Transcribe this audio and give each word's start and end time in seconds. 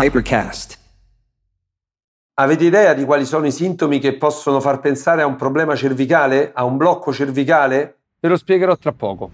Hypercast. 0.00 0.78
Avete 2.34 2.64
idea 2.64 2.94
di 2.94 3.04
quali 3.04 3.24
sono 3.24 3.46
i 3.46 3.50
sintomi 3.50 3.98
che 3.98 4.14
possono 4.14 4.60
far 4.60 4.78
pensare 4.78 5.22
a 5.22 5.26
un 5.26 5.34
problema 5.34 5.74
cervicale, 5.74 6.52
a 6.54 6.62
un 6.62 6.76
blocco 6.76 7.12
cervicale? 7.12 7.96
Ve 8.20 8.28
lo 8.28 8.36
spiegherò 8.36 8.76
tra 8.76 8.92
poco. 8.92 9.30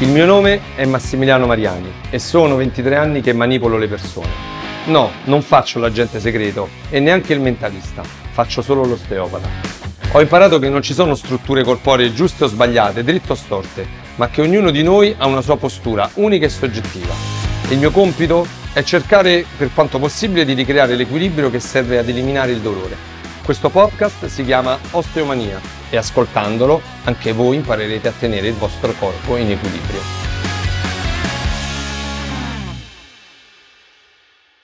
Il 0.00 0.08
mio 0.08 0.26
nome 0.26 0.60
è 0.76 0.84
Massimiliano 0.84 1.46
Mariani 1.46 1.90
e 2.10 2.18
sono 2.18 2.56
23 2.56 2.96
anni 2.96 3.22
che 3.22 3.32
manipolo 3.32 3.78
le 3.78 3.88
persone. 3.88 4.28
No, 4.88 5.08
non 5.24 5.40
faccio 5.40 5.78
l'agente 5.78 6.20
segreto 6.20 6.68
e 6.90 7.00
neanche 7.00 7.32
il 7.32 7.40
mentalista, 7.40 8.02
faccio 8.02 8.60
solo 8.60 8.84
l'osteopata. 8.84 9.81
Ho 10.14 10.20
imparato 10.20 10.58
che 10.58 10.68
non 10.68 10.82
ci 10.82 10.92
sono 10.92 11.14
strutture 11.14 11.64
corporee 11.64 12.12
giuste 12.12 12.44
o 12.44 12.46
sbagliate, 12.46 13.02
dritte 13.02 13.32
o 13.32 13.34
storte, 13.34 13.86
ma 14.16 14.28
che 14.28 14.42
ognuno 14.42 14.70
di 14.70 14.82
noi 14.82 15.14
ha 15.16 15.26
una 15.26 15.40
sua 15.40 15.56
postura 15.56 16.10
unica 16.14 16.44
e 16.44 16.50
soggettiva. 16.50 17.14
Il 17.70 17.78
mio 17.78 17.90
compito 17.90 18.46
è 18.74 18.82
cercare 18.82 19.46
per 19.56 19.70
quanto 19.72 19.98
possibile 19.98 20.44
di 20.44 20.52
ricreare 20.52 20.96
l'equilibrio 20.96 21.48
che 21.48 21.60
serve 21.60 21.96
ad 21.96 22.10
eliminare 22.10 22.52
il 22.52 22.60
dolore. 22.60 22.94
Questo 23.42 23.70
podcast 23.70 24.26
si 24.26 24.44
chiama 24.44 24.78
Osteomania 24.90 25.58
e 25.88 25.96
ascoltandolo 25.96 26.82
anche 27.04 27.32
voi 27.32 27.56
imparerete 27.56 28.08
a 28.08 28.12
tenere 28.12 28.48
il 28.48 28.54
vostro 28.54 28.92
corpo 28.98 29.36
in 29.36 29.50
equilibrio. 29.50 30.31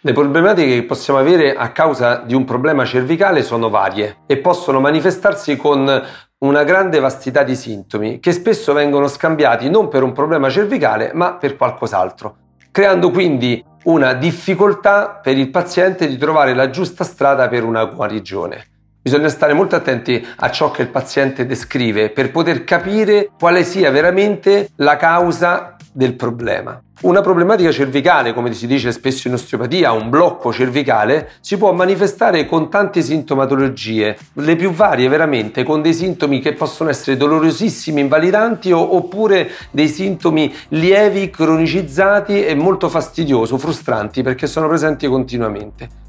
Le 0.09 0.15
problematiche 0.15 0.73
che 0.73 0.85
possiamo 0.85 1.19
avere 1.19 1.55
a 1.55 1.71
causa 1.71 2.23
di 2.25 2.33
un 2.33 2.45
problema 2.45 2.87
cervicale 2.87 3.43
sono 3.43 3.69
varie 3.69 4.21
e 4.25 4.39
possono 4.39 4.81
manifestarsi 4.81 5.59
con 5.59 6.03
una 6.39 6.65
grande 6.65 6.99
vastità 6.99 7.43
di 7.43 7.55
sintomi 7.55 8.19
che 8.19 8.33
spesso 8.33 8.73
vengono 8.73 9.07
scambiati 9.07 9.69
non 9.69 9.89
per 9.89 10.03
un 10.03 10.13
problema 10.13 10.49
cervicale 10.49 11.11
ma 11.13 11.35
per 11.35 11.59
qualcos'altro, 11.59 12.37
creando 12.71 13.11
quindi 13.11 13.63
una 13.83 14.15
difficoltà 14.15 15.21
per 15.23 15.37
il 15.37 15.51
paziente 15.51 16.09
di 16.09 16.17
trovare 16.17 16.55
la 16.55 16.71
giusta 16.71 17.05
strada 17.05 17.47
per 17.49 17.65
una 17.65 17.85
guarigione. 17.85 18.78
Bisogna 19.09 19.31
stare 19.31 19.55
molto 19.55 19.75
attenti 19.75 20.23
a 20.37 20.51
ciò 20.51 20.71
che 20.71 20.83
il 20.83 20.89
paziente 20.89 21.47
descrive 21.47 22.11
per 22.11 22.31
poter 22.31 22.63
capire 22.65 23.31
quale 23.39 23.65
sia 23.65 23.91
veramente 23.91 24.69
la 24.77 24.97
causa 24.97 25.77
del 25.91 26.13
problema. 26.13 26.79
Una 27.01 27.23
problematica 27.23 27.73
cervicale, 27.73 28.35
come 28.35 28.53
si 28.53 28.67
dice 28.67 28.93
spesso 28.93 29.29
in 29.29 29.33
osteopatia, 29.33 29.93
un 29.93 30.11
blocco 30.11 30.53
cervicale, 30.53 31.31
si 31.41 31.57
può 31.57 31.73
manifestare 31.73 32.45
con 32.45 32.69
tante 32.69 33.01
sintomatologie, 33.01 34.19
le 34.35 34.57
più 34.57 34.73
varie 34.73 35.09
veramente, 35.09 35.63
con 35.63 35.81
dei 35.81 35.95
sintomi 35.95 36.41
che 36.41 36.53
possono 36.53 36.91
essere 36.91 37.17
dolorosissimi, 37.17 38.03
invalidanti 38.03 38.73
oppure 38.73 39.51
dei 39.71 39.89
sintomi 39.89 40.55
lievi, 40.69 41.31
cronicizzati 41.31 42.45
e 42.45 42.55
molto 42.55 42.91
fastidiosi, 42.91 43.57
frustranti 43.57 44.21
perché 44.23 44.47
sono 44.47 44.69
presenti 44.69 45.07
continuamente. 45.07 46.05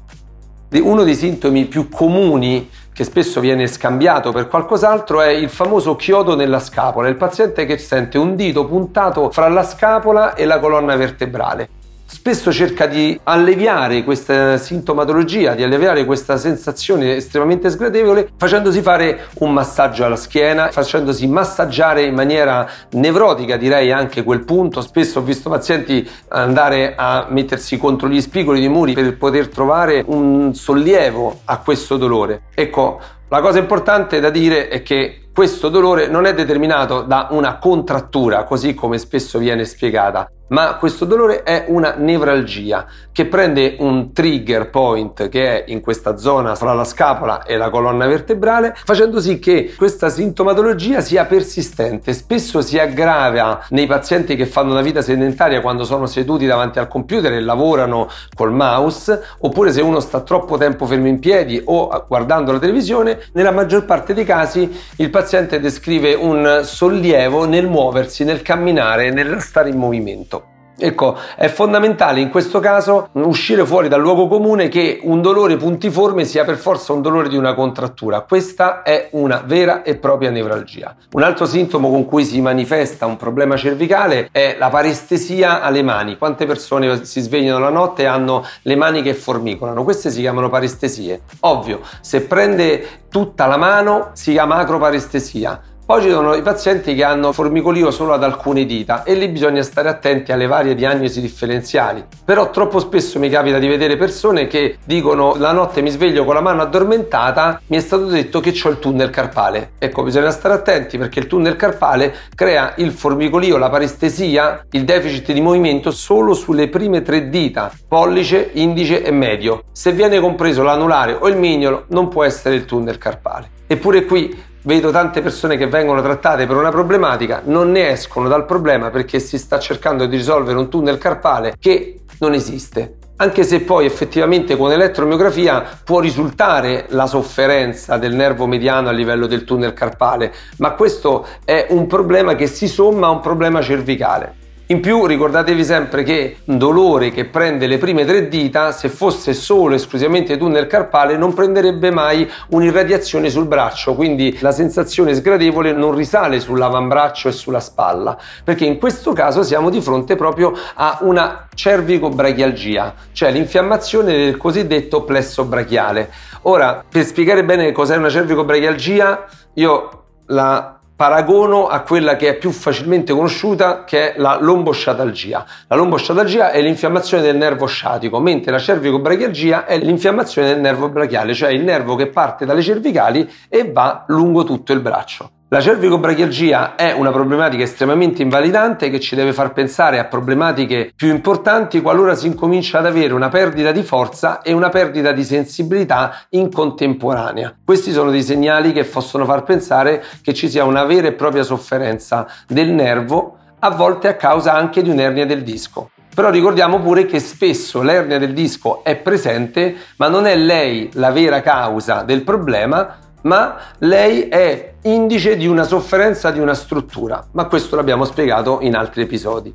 Uno 0.72 1.02
dei 1.02 1.16
sintomi 1.16 1.64
più 1.64 1.88
comuni 1.88 2.70
che 2.92 3.04
spesso 3.04 3.40
viene 3.40 3.66
scambiato 3.66 4.32
per 4.32 4.48
qualcos'altro 4.48 5.20
è 5.20 5.30
il 5.30 5.48
famoso 5.48 5.96
chiodo 5.96 6.34
nella 6.34 6.60
scapola, 6.60 7.08
il 7.08 7.16
paziente 7.16 7.64
che 7.64 7.78
sente 7.78 8.18
un 8.18 8.36
dito 8.36 8.66
puntato 8.66 9.30
fra 9.30 9.48
la 9.48 9.64
scapola 9.64 10.34
e 10.34 10.44
la 10.44 10.58
colonna 10.58 10.96
vertebrale 10.96 11.79
spesso 12.10 12.52
cerca 12.52 12.86
di 12.86 13.18
alleviare 13.22 14.02
questa 14.02 14.56
sintomatologia, 14.56 15.54
di 15.54 15.62
alleviare 15.62 16.04
questa 16.04 16.36
sensazione 16.36 17.14
estremamente 17.14 17.70
sgradevole 17.70 18.30
facendosi 18.36 18.82
fare 18.82 19.28
un 19.38 19.52
massaggio 19.52 20.04
alla 20.04 20.16
schiena, 20.16 20.72
facendosi 20.72 21.28
massaggiare 21.28 22.02
in 22.02 22.14
maniera 22.14 22.68
nevrotica, 22.92 23.56
direi 23.56 23.92
anche 23.92 24.24
quel 24.24 24.44
punto. 24.44 24.80
Spesso 24.80 25.20
ho 25.20 25.22
visto 25.22 25.48
pazienti 25.48 26.06
andare 26.28 26.94
a 26.96 27.26
mettersi 27.30 27.78
contro 27.78 28.08
gli 28.08 28.20
spigoli 28.20 28.58
dei 28.58 28.68
muri 28.68 28.92
per 28.92 29.16
poter 29.16 29.46
trovare 29.48 30.02
un 30.04 30.52
sollievo 30.52 31.42
a 31.44 31.58
questo 31.58 31.96
dolore. 31.96 32.42
Ecco, 32.52 33.00
la 33.28 33.40
cosa 33.40 33.60
importante 33.60 34.18
da 34.18 34.30
dire 34.30 34.66
è 34.66 34.82
che 34.82 35.28
questo 35.40 35.70
dolore 35.70 36.06
non 36.06 36.26
è 36.26 36.34
determinato 36.34 37.00
da 37.00 37.28
una 37.30 37.56
contrattura, 37.56 38.44
così 38.44 38.74
come 38.74 38.98
spesso 38.98 39.38
viene 39.38 39.64
spiegata, 39.64 40.30
ma 40.48 40.74
questo 40.74 41.06
dolore 41.06 41.44
è 41.44 41.64
una 41.68 41.94
nevralgia 41.96 42.84
che 43.12 43.24
prende 43.26 43.76
un 43.78 44.12
trigger 44.12 44.68
point 44.68 45.28
che 45.28 45.64
è 45.64 45.70
in 45.70 45.80
questa 45.80 46.16
zona 46.16 46.56
fra 46.56 46.74
la 46.74 46.84
scapola 46.84 47.44
e 47.44 47.56
la 47.56 47.70
colonna 47.70 48.06
vertebrale, 48.06 48.74
facendo 48.84 49.20
sì 49.20 49.38
che 49.38 49.72
questa 49.76 50.10
sintomatologia 50.10 51.00
sia 51.00 51.24
persistente. 51.24 52.12
Spesso 52.12 52.60
si 52.60 52.78
aggrava 52.78 53.64
nei 53.70 53.86
pazienti 53.86 54.36
che 54.36 54.44
fanno 54.44 54.72
una 54.72 54.82
vita 54.82 55.00
sedentaria 55.02 55.60
quando 55.60 55.84
sono 55.84 56.06
seduti 56.06 56.46
davanti 56.46 56.80
al 56.80 56.88
computer 56.88 57.32
e 57.32 57.40
lavorano 57.40 58.08
col 58.34 58.52
mouse, 58.52 59.22
oppure 59.38 59.72
se 59.72 59.80
uno 59.80 60.00
sta 60.00 60.20
troppo 60.20 60.58
tempo 60.58 60.84
fermo 60.84 61.06
in 61.06 61.20
piedi 61.20 61.62
o 61.64 62.04
guardando 62.08 62.52
la 62.52 62.58
televisione, 62.58 63.20
nella 63.32 63.52
maggior 63.52 63.84
parte 63.84 64.12
dei 64.12 64.24
casi 64.24 64.70
il 64.96 65.10
paziente 65.10 65.28
descrive 65.60 66.14
un 66.14 66.62
sollievo 66.64 67.44
nel 67.44 67.68
muoversi, 67.68 68.24
nel 68.24 68.42
camminare, 68.42 69.10
nel 69.10 69.40
stare 69.40 69.68
in 69.68 69.76
movimento. 69.76 70.49
Ecco, 70.82 71.16
è 71.36 71.48
fondamentale 71.48 72.20
in 72.20 72.30
questo 72.30 72.58
caso 72.58 73.10
uscire 73.12 73.66
fuori 73.66 73.88
dal 73.88 74.00
luogo 74.00 74.28
comune 74.28 74.68
che 74.68 74.98
un 75.02 75.20
dolore 75.20 75.58
puntiforme 75.58 76.24
sia 76.24 76.44
per 76.44 76.56
forza 76.56 76.94
un 76.94 77.02
dolore 77.02 77.28
di 77.28 77.36
una 77.36 77.52
contrattura. 77.52 78.22
Questa 78.22 78.82
è 78.82 79.10
una 79.12 79.42
vera 79.44 79.82
e 79.82 79.96
propria 79.96 80.30
nevralgia. 80.30 80.96
Un 81.12 81.22
altro 81.22 81.44
sintomo 81.44 81.90
con 81.90 82.06
cui 82.06 82.24
si 82.24 82.40
manifesta 82.40 83.04
un 83.04 83.18
problema 83.18 83.56
cervicale 83.56 84.30
è 84.32 84.56
la 84.58 84.70
parestesia 84.70 85.60
alle 85.60 85.82
mani. 85.82 86.16
Quante 86.16 86.46
persone 86.46 87.04
si 87.04 87.20
svegliano 87.20 87.58
la 87.58 87.68
notte 87.68 88.02
e 88.02 88.06
hanno 88.06 88.46
le 88.62 88.76
mani 88.76 89.02
che 89.02 89.12
formicolano? 89.12 89.84
Queste 89.84 90.10
si 90.10 90.20
chiamano 90.20 90.48
parestesie. 90.48 91.20
Ovvio, 91.40 91.80
se 92.00 92.22
prende 92.22 93.02
tutta 93.10 93.46
la 93.46 93.58
mano 93.58 94.10
si 94.14 94.32
chiama 94.32 94.56
acroparestesia 94.56 95.60
poi 95.90 96.02
ci 96.02 96.10
sono 96.10 96.34
i 96.34 96.42
pazienti 96.42 96.94
che 96.94 97.02
hanno 97.02 97.32
formicolio 97.32 97.90
solo 97.90 98.12
ad 98.12 98.22
alcune 98.22 98.64
dita 98.64 99.02
e 99.02 99.14
lì 99.14 99.26
bisogna 99.26 99.60
stare 99.64 99.88
attenti 99.88 100.30
alle 100.30 100.46
varie 100.46 100.76
diagnosi 100.76 101.20
differenziali. 101.20 102.04
Però 102.24 102.50
troppo 102.50 102.78
spesso 102.78 103.18
mi 103.18 103.28
capita 103.28 103.58
di 103.58 103.66
vedere 103.66 103.96
persone 103.96 104.46
che 104.46 104.78
dicono 104.84 105.34
la 105.36 105.50
notte 105.50 105.82
mi 105.82 105.90
sveglio 105.90 106.24
con 106.24 106.34
la 106.34 106.42
mano 106.42 106.62
addormentata, 106.62 107.60
mi 107.66 107.76
è 107.76 107.80
stato 107.80 108.04
detto 108.04 108.38
che 108.38 108.54
ho 108.62 108.68
il 108.68 108.78
tunnel 108.78 109.10
carpale. 109.10 109.72
Ecco, 109.80 110.04
bisogna 110.04 110.30
stare 110.30 110.54
attenti 110.54 110.96
perché 110.96 111.18
il 111.18 111.26
tunnel 111.26 111.56
carpale 111.56 112.14
crea 112.36 112.74
il 112.76 112.92
formicolio, 112.92 113.56
la 113.56 113.68
parestesia, 113.68 114.66
il 114.70 114.84
deficit 114.84 115.32
di 115.32 115.40
movimento 115.40 115.90
solo 115.90 116.34
sulle 116.34 116.68
prime 116.68 117.02
tre 117.02 117.28
dita, 117.30 117.68
pollice, 117.88 118.50
indice 118.52 119.02
e 119.02 119.10
medio. 119.10 119.64
Se 119.72 119.90
viene 119.90 120.20
compreso 120.20 120.62
l'anulare 120.62 121.16
o 121.18 121.26
il 121.26 121.36
mignolo 121.36 121.86
non 121.88 122.06
può 122.06 122.22
essere 122.22 122.54
il 122.54 122.64
tunnel 122.64 122.96
carpale. 122.96 123.58
Eppure 123.66 124.04
qui 124.04 124.48
Vedo 124.62 124.90
tante 124.90 125.22
persone 125.22 125.56
che 125.56 125.68
vengono 125.68 126.02
trattate 126.02 126.46
per 126.46 126.54
una 126.54 126.68
problematica, 126.68 127.40
non 127.44 127.70
ne 127.70 127.92
escono 127.92 128.28
dal 128.28 128.44
problema 128.44 128.90
perché 128.90 129.18
si 129.18 129.38
sta 129.38 129.58
cercando 129.58 130.04
di 130.04 130.18
risolvere 130.18 130.58
un 130.58 130.68
tunnel 130.68 130.98
carpale 130.98 131.54
che 131.58 132.00
non 132.18 132.34
esiste. 132.34 132.96
Anche 133.16 133.42
se 133.42 133.62
poi 133.62 133.86
effettivamente 133.86 134.58
con 134.58 134.70
elettromiografia 134.70 135.64
può 135.82 136.00
risultare 136.00 136.84
la 136.88 137.06
sofferenza 137.06 137.96
del 137.96 138.14
nervo 138.14 138.46
mediano 138.46 138.90
a 138.90 138.92
livello 138.92 139.26
del 139.26 139.44
tunnel 139.44 139.72
carpale, 139.72 140.30
ma 140.58 140.72
questo 140.72 141.26
è 141.42 141.66
un 141.70 141.86
problema 141.86 142.34
che 142.34 142.46
si 142.46 142.68
somma 142.68 143.06
a 143.06 143.10
un 143.10 143.20
problema 143.20 143.62
cervicale. 143.62 144.39
In 144.70 144.78
più 144.78 145.04
ricordatevi 145.04 145.64
sempre 145.64 146.04
che 146.04 146.36
un 146.44 146.56
dolore 146.56 147.10
che 147.10 147.24
prende 147.24 147.66
le 147.66 147.76
prime 147.76 148.04
tre 148.04 148.28
dita, 148.28 148.70
se 148.70 148.88
fosse 148.88 149.34
solo 149.34 149.74
esclusivamente 149.74 150.36
tunnel 150.36 150.68
carpale, 150.68 151.16
non 151.16 151.34
prenderebbe 151.34 151.90
mai 151.90 152.30
un'irradiazione 152.50 153.30
sul 153.30 153.46
braccio, 153.46 153.96
quindi 153.96 154.38
la 154.40 154.52
sensazione 154.52 155.12
sgradevole 155.12 155.72
non 155.72 155.92
risale 155.92 156.38
sull'avambraccio 156.38 157.26
e 157.26 157.32
sulla 157.32 157.58
spalla, 157.58 158.16
perché 158.44 158.64
in 158.64 158.78
questo 158.78 159.12
caso 159.12 159.42
siamo 159.42 159.70
di 159.70 159.80
fronte 159.80 160.14
proprio 160.14 160.52
a 160.74 160.98
una 161.00 161.48
cervicobrachialgia, 161.52 162.94
cioè 163.10 163.32
l'infiammazione 163.32 164.12
del 164.12 164.36
cosiddetto 164.36 165.02
plesso 165.02 165.46
brachiale. 165.46 166.12
Ora, 166.42 166.84
per 166.88 167.04
spiegare 167.04 167.44
bene 167.44 167.72
cos'è 167.72 167.96
una 167.96 168.08
cervicobrachialgia, 168.08 169.26
io 169.54 170.04
la 170.26 170.79
paragono 171.00 171.66
a 171.66 171.80
quella 171.80 172.14
che 172.16 172.28
è 172.28 172.36
più 172.36 172.50
facilmente 172.50 173.14
conosciuta 173.14 173.84
che 173.84 174.12
è 174.12 174.18
la 174.18 174.36
lombosciatalgia. 174.38 175.46
La 175.66 175.76
lombosciatalgia 175.76 176.50
è 176.50 176.60
l'infiammazione 176.60 177.22
del 177.22 177.38
nervo 177.38 177.64
sciatico, 177.64 178.20
mentre 178.20 178.50
la 178.52 178.58
cervicobrachialgia 178.58 179.64
è 179.64 179.78
l'infiammazione 179.78 180.48
del 180.48 180.60
nervo 180.60 180.90
brachiale, 180.90 181.32
cioè 181.32 181.52
il 181.52 181.64
nervo 181.64 181.94
che 181.94 182.08
parte 182.08 182.44
dalle 182.44 182.60
cervicali 182.60 183.26
e 183.48 183.72
va 183.72 184.04
lungo 184.08 184.44
tutto 184.44 184.74
il 184.74 184.80
braccio. 184.80 185.39
La 185.52 185.60
cervicobrachialgia 185.60 186.76
è 186.76 186.92
una 186.92 187.10
problematica 187.10 187.64
estremamente 187.64 188.22
invalidante 188.22 188.88
che 188.88 189.00
ci 189.00 189.16
deve 189.16 189.32
far 189.32 189.52
pensare 189.52 189.98
a 189.98 190.04
problematiche 190.04 190.92
più 190.94 191.08
importanti 191.08 191.80
qualora 191.80 192.14
si 192.14 192.28
incomincia 192.28 192.78
ad 192.78 192.86
avere 192.86 193.14
una 193.14 193.30
perdita 193.30 193.72
di 193.72 193.82
forza 193.82 194.42
e 194.42 194.52
una 194.52 194.68
perdita 194.68 195.10
di 195.10 195.24
sensibilità 195.24 196.26
in 196.30 196.52
contemporanea. 196.52 197.52
Questi 197.64 197.90
sono 197.90 198.12
dei 198.12 198.22
segnali 198.22 198.70
che 198.70 198.84
possono 198.84 199.24
far 199.24 199.42
pensare 199.42 200.04
che 200.22 200.34
ci 200.34 200.48
sia 200.48 200.62
una 200.62 200.84
vera 200.84 201.08
e 201.08 201.14
propria 201.14 201.42
sofferenza 201.42 202.28
del 202.46 202.70
nervo, 202.70 203.36
a 203.58 203.70
volte 203.70 204.06
a 204.06 204.14
causa 204.14 204.54
anche 204.54 204.82
di 204.82 204.90
un'ernia 204.90 205.26
del 205.26 205.42
disco. 205.42 205.90
Però 206.14 206.30
ricordiamo 206.30 206.78
pure 206.78 207.06
che 207.06 207.18
spesso 207.18 207.82
l'ernia 207.82 208.20
del 208.20 208.34
disco 208.34 208.84
è 208.84 208.94
presente, 208.94 209.74
ma 209.96 210.06
non 210.06 210.26
è 210.26 210.36
lei 210.36 210.90
la 210.92 211.10
vera 211.10 211.40
causa 211.40 212.02
del 212.02 212.22
problema, 212.22 212.98
ma 213.22 213.56
lei 213.78 214.28
è 214.28 214.74
indice 214.82 215.36
di 215.36 215.46
una 215.46 215.64
sofferenza 215.64 216.30
di 216.30 216.40
una 216.40 216.54
struttura, 216.54 217.24
ma 217.32 217.46
questo 217.46 217.76
l'abbiamo 217.76 218.04
spiegato 218.04 218.58
in 218.62 218.74
altri 218.74 219.02
episodi. 219.02 219.54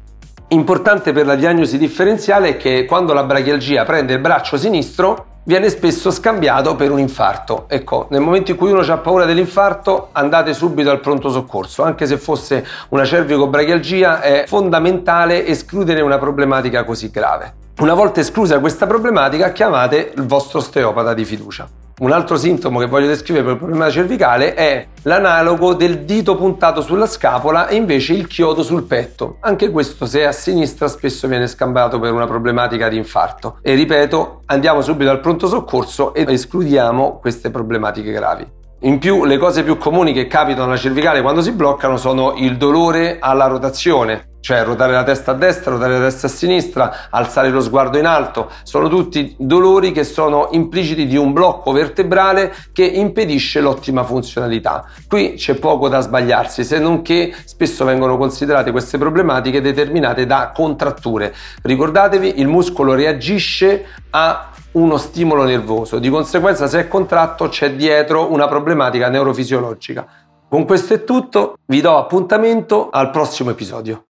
Importante 0.50 1.12
per 1.12 1.26
la 1.26 1.36
diagnosi 1.36 1.78
differenziale 1.78 2.50
è 2.50 2.58
che 2.58 2.86
quando 2.86 3.14
la 3.14 3.24
brachialgia 3.24 3.84
prende 3.84 4.14
il 4.14 4.20
braccio 4.20 4.58
sinistro 4.58 5.34
viene 5.46 5.70
spesso 5.70 6.12
scambiato 6.12 6.76
per 6.76 6.92
un 6.92 7.00
infarto. 7.00 7.66
Ecco, 7.68 8.08
nel 8.10 8.22
momento 8.22 8.52
in 8.52 8.58
cui 8.58 8.72
uno 8.72 8.82
ha 8.82 8.98
paura 8.98 9.26
dell'infarto 9.26 10.10
andate 10.12 10.54
subito 10.54 10.90
al 10.90 11.00
pronto 11.00 11.30
soccorso, 11.30 11.84
anche 11.84 12.06
se 12.06 12.18
fosse 12.18 12.66
una 12.90 13.06
cervicobrachialgia 13.06 14.22
è 14.22 14.46
fondamentale 14.48 15.46
escludere 15.46 16.02
una 16.02 16.18
problematica 16.18 16.84
così 16.84 17.10
grave. 17.10 17.54
Una 17.80 17.94
volta 17.94 18.20
esclusa 18.20 18.60
questa 18.60 18.88
problematica 18.88 19.52
chiamate 19.52 20.14
il 20.16 20.26
vostro 20.26 20.60
osteopata 20.60 21.14
di 21.14 21.26
fiducia. 21.26 21.68
Un 21.98 22.12
altro 22.12 22.36
sintomo 22.36 22.80
che 22.80 22.88
voglio 22.88 23.08
descrivere 23.08 23.46
per 23.46 23.54
il 23.54 23.60
problema 23.60 23.90
cervicale 23.90 24.54
è 24.54 24.86
l'analogo 25.04 25.76
del 25.76 26.00
dito 26.00 26.36
puntato 26.36 26.82
sulla 26.82 27.08
scapola 27.08 27.68
e 27.68 27.76
invece 27.76 28.12
il 28.12 28.28
chiodo 28.28 28.64
sul 28.64 28.84
petto. 28.84 29.38
Anche 29.40 29.70
questo 29.70 30.06
se 30.06 30.26
a 30.26 30.34
sinistra 30.34 30.90
spesso 30.90 31.26
viene 31.30 31.48
scambiato 31.48 31.98
per 31.98 32.12
una 32.12 32.28
problematica 32.28 32.90
di 32.90 32.98
infarto. 32.98 33.60
E 33.62 33.76
ripeto, 33.76 34.42
andiamo 34.48 34.82
subito 34.82 35.10
al 35.10 35.22
pronto 35.22 35.48
soccorso 35.48 36.14
e 36.14 36.26
escludiamo 36.28 37.20
queste 37.22 37.50
problematiche 37.50 38.12
gravi. 38.12 38.46
In 38.82 39.00
più, 39.00 39.24
le 39.24 39.38
cose 39.38 39.64
più 39.64 39.78
comuni 39.78 40.12
che 40.12 40.28
capitano 40.28 40.68
alla 40.68 40.76
cervicale 40.76 41.22
quando 41.22 41.42
si 41.42 41.54
bloccano 41.54 41.96
sono 41.96 42.34
il 42.36 42.58
dolore 42.58 43.20
alla 43.22 43.48
rotazione, 43.48 44.35
cioè 44.46 44.64
ruotare 44.64 44.92
la 44.92 45.02
testa 45.02 45.32
a 45.32 45.34
destra, 45.34 45.72
ruotare 45.72 45.98
la 45.98 46.04
testa 46.06 46.28
a 46.28 46.30
sinistra, 46.30 47.08
alzare 47.10 47.50
lo 47.50 47.62
sguardo 47.62 47.98
in 47.98 48.06
alto, 48.06 48.52
sono 48.62 48.88
tutti 48.90 49.36
dolori 49.40 49.92
che 49.92 50.04
sono 50.04 50.50
impliciti 50.52 51.08
di 51.08 51.18
un 51.18 51.34
blocco 51.34 51.72
vertebrale 51.72 52.54
che 52.72 52.86
impedisce 52.86 53.60
l'ottima 53.60 54.04
funzionalità. 54.04 54.86
Qui 55.08 55.34
c'è 55.34 55.56
poco 55.56 55.90
da 55.90 56.00
sbagliarsi, 56.00 56.64
se 56.64 56.78
non 56.78 57.02
che 57.02 57.34
spesso 57.44 57.86
vengono 57.86 58.18
considerate 58.18 58.70
queste 58.70 59.00
problematiche 59.00 59.62
determinate 59.62 60.28
da 60.28 60.52
contratture. 60.54 61.34
Ricordatevi, 61.64 62.40
il 62.40 62.48
muscolo 62.48 62.94
reagisce 62.94 63.88
a 64.12 64.52
uno 64.74 64.98
stimolo 64.98 65.44
nervoso, 65.44 65.98
di 65.98 66.10
conseguenza 66.10 66.68
se 66.68 66.82
è 66.82 66.88
contratto 66.88 67.48
c'è 67.48 67.74
dietro 67.74 68.32
una 68.32 68.48
problematica 68.48 69.10
neurofisiologica. 69.10 70.06
Con 70.48 70.66
questo 70.66 70.94
è 70.94 71.04
tutto, 71.04 71.58
vi 71.66 71.82
do 71.82 71.98
appuntamento 71.98 72.92
al 72.92 73.10
prossimo 73.10 73.50
episodio. 73.50 74.04